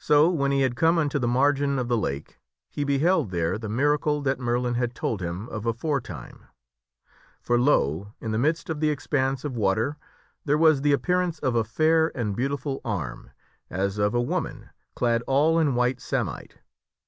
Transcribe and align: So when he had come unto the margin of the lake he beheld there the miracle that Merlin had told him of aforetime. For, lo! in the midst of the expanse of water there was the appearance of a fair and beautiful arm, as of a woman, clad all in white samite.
So 0.00 0.28
when 0.30 0.50
he 0.50 0.62
had 0.62 0.74
come 0.74 0.98
unto 0.98 1.16
the 1.16 1.28
margin 1.28 1.78
of 1.78 1.86
the 1.86 1.96
lake 1.96 2.40
he 2.70 2.82
beheld 2.82 3.30
there 3.30 3.56
the 3.56 3.68
miracle 3.68 4.20
that 4.22 4.40
Merlin 4.40 4.74
had 4.74 4.96
told 4.96 5.22
him 5.22 5.48
of 5.48 5.64
aforetime. 5.64 6.46
For, 7.40 7.56
lo! 7.56 8.14
in 8.20 8.32
the 8.32 8.38
midst 8.38 8.68
of 8.68 8.80
the 8.80 8.90
expanse 8.90 9.44
of 9.44 9.56
water 9.56 9.96
there 10.44 10.58
was 10.58 10.82
the 10.82 10.92
appearance 10.92 11.38
of 11.38 11.54
a 11.54 11.62
fair 11.62 12.10
and 12.16 12.34
beautiful 12.34 12.80
arm, 12.84 13.30
as 13.70 13.96
of 13.96 14.12
a 14.12 14.20
woman, 14.20 14.70
clad 14.96 15.22
all 15.28 15.60
in 15.60 15.76
white 15.76 16.00
samite. 16.00 16.58